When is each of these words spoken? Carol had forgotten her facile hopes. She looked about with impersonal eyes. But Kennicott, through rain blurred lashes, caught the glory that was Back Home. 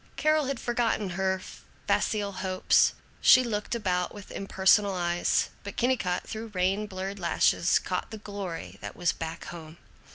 Carol 0.15 0.45
had 0.45 0.59
forgotten 0.59 1.11
her 1.11 1.39
facile 1.87 2.31
hopes. 2.31 2.93
She 3.21 3.43
looked 3.43 3.75
about 3.75 4.11
with 4.11 4.31
impersonal 4.31 4.95
eyes. 4.95 5.49
But 5.63 5.77
Kennicott, 5.77 6.27
through 6.27 6.47
rain 6.55 6.87
blurred 6.87 7.19
lashes, 7.19 7.77
caught 7.77 8.09
the 8.09 8.17
glory 8.17 8.79
that 8.81 8.95
was 8.95 9.11
Back 9.11 9.45
Home. 9.49 9.77